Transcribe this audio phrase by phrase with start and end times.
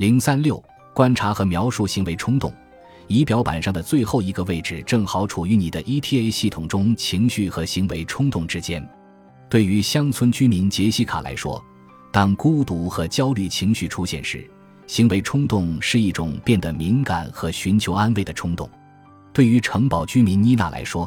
[0.00, 2.50] 零三六，观察和描述行为冲动。
[3.06, 8.82] 仪表板上的最后一个位置正好处于你的 ETA 系统中情绪和行为冲动之间。
[9.50, 11.62] 对于乡村居民杰西卡来说，
[12.10, 14.50] 当孤独和焦虑情绪出现时，
[14.86, 18.66] 行为冲动是一种变得敏感和寻求安慰的冲动。
[19.34, 21.06] 对于城堡居民妮娜来说，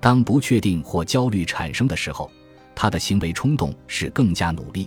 [0.00, 2.30] 当不确定或焦虑产生的时候，
[2.74, 4.86] 她的行为冲动是更加努力；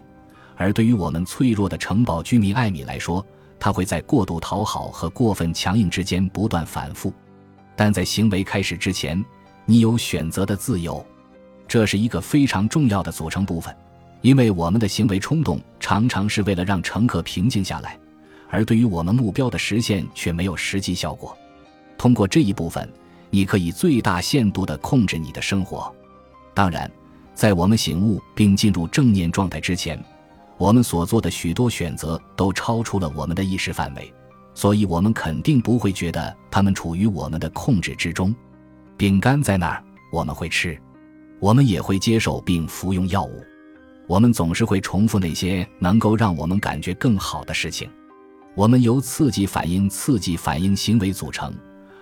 [0.55, 3.25] 而对于我们脆弱的城堡居民艾米来说，
[3.59, 7.11] 他会在过度讨好和过分强硬之间不断反复，
[7.75, 9.23] 但在行为开始之前，
[9.65, 11.05] 你有选择的自由，
[11.67, 13.75] 这是一个非常重要的组成部分，
[14.21, 17.97] 因为我们的行为冲动常常是为了让乘客平静下来，
[18.49, 21.35] 而对于我们目标的实现却没有实际效果。
[21.97, 22.87] 通过这一部分，
[23.29, 25.93] 你可以最大限度地控制你的生活。
[26.53, 26.89] 当然，
[27.33, 30.03] 在我们醒悟并进入正念状态之前。
[30.57, 34.11] 我们所做的许多选择都超出了我们的意识范围，
[34.55, 38.35] 所以我们肯定不会觉得它们处于我们的控制之中。
[38.97, 40.75] 饼干在那儿，我们会吃；
[41.39, 43.43] 我们也会接受并服用药物。
[44.07, 47.87] 我们总是会重复那些能够让我们感觉更好的事情。
[48.55, 51.53] 我们由刺激反应、刺激反应行为组成，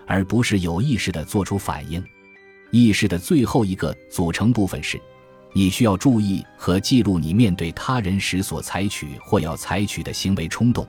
[0.07, 2.01] 而不是有意识地做出反应。
[2.71, 4.97] 意识的最后一个组成部分是。
[5.57, 10.85] 你需要注意和记录你面对他人时所采取或要采取的行为冲动，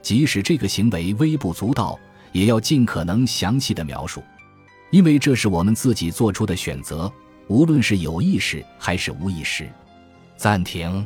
[0.00, 1.98] 即使这个行为微不足道，
[2.30, 4.22] 也要尽可能详细的描述，
[4.92, 7.12] 因为这是我们自己做出的选择，
[7.48, 9.68] 无论是有意识还是无意识。
[10.36, 11.04] 暂停，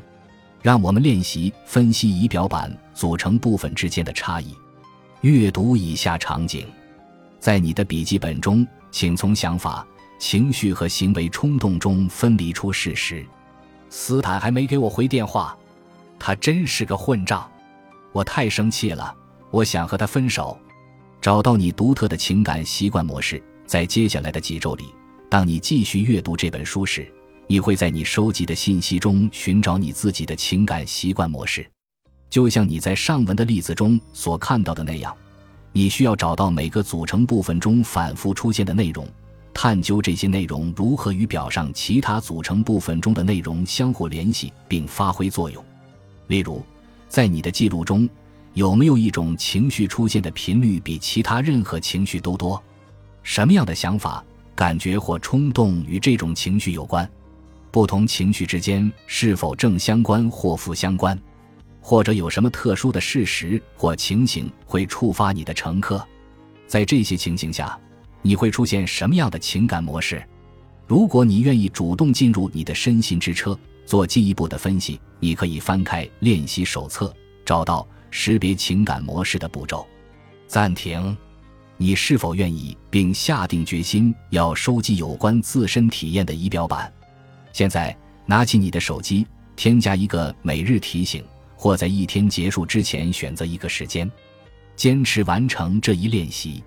[0.60, 4.54] 让我们练习分析仪表板组成部分之间的差异。
[5.22, 6.66] 阅读以下场景，
[7.38, 9.86] 在你的笔记本中，请从想法。
[10.20, 13.26] 情绪和行为冲动中分离出事实。
[13.88, 15.56] 斯坦还没给我回电话，
[16.18, 17.50] 他真是个混账，
[18.12, 19.12] 我太生气了，
[19.50, 20.56] 我想和他分手。
[21.22, 24.94] 找到你独特的情感习惯模式，在接下来的几周里，
[25.30, 27.10] 当你继续阅读这本书时，
[27.46, 31.66] 你会在你收集的信息中寻找你自己的情感习惯模式，
[32.28, 35.16] 就像你在上文的例子中所看到的那样，
[35.72, 39.08] 你需要找到每个组成部分中反复出现的内容。
[39.52, 45.62] 探究这些内容如何与表上其他组成部分中的内容相互联系并发挥作用。
[46.28, 46.62] 例如，
[47.08, 48.08] 在你的记录中，
[48.54, 52.62] 有没有一种情绪出现的频率比其他任何情绪都多？
[53.22, 54.24] 什么样的想法、
[54.54, 57.08] 感觉或冲动与这种情绪有关？
[57.70, 61.18] 不同情绪之间是否正相关或负相关？
[61.80, 66.06] 或者有什么特殊的事实或情形会触发你的乘客？
[66.66, 67.78] 在这些情形下。
[68.22, 70.22] 你会出现什么样的情感模式？
[70.86, 77.14] 如果你愿意主动进入你的身心之车，做进一步的分析，你可以翻开练习手册，
[77.44, 79.86] 找到识别情感模式的步骤。
[80.46, 81.16] 暂停。
[81.82, 86.92] 你是否愿意并下定决心要收集有关自身体验的仪表板？
[87.54, 89.26] 现在拿起你的手机，
[89.56, 91.24] 添加一个每日提醒，
[91.56, 94.10] 或在一天结束之前选择一个时间，
[94.76, 96.62] 坚持完成这一练习。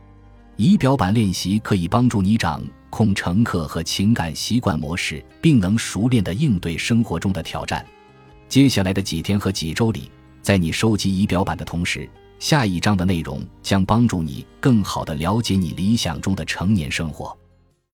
[0.56, 7.84] 仪表板练习可以帮助你掌控乘客和情感习惯模式，并能熟练地应对生活中的挑战。
[8.48, 10.12] 接下来的几天和几周里，
[10.44, 17.36] 在你收集仪表板的同时，下一章的内容将帮助你更好地了解你理想中的成年生活。